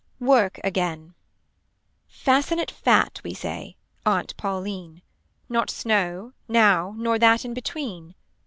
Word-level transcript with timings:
WORK 0.19 0.59
AGAIN 0.63 1.13
Fasten 2.07 2.57
it 2.57 2.71
fat 2.71 3.21
we 3.23 3.35
say 3.35 3.75
Aunt 4.03 4.35
Pauline. 4.35 5.03
Not 5.47 5.69
snow 5.69 6.33
now 6.47 6.95
nor 6.97 7.19
that 7.19 7.45
in 7.45 7.53
between. 7.53 8.15